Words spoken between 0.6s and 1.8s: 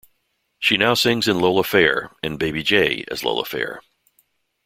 now sings in Lola